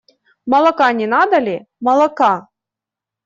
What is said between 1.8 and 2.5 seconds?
молока?